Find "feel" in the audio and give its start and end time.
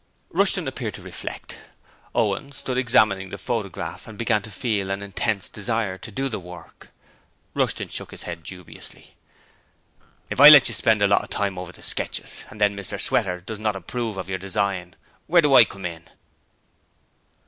4.49-4.89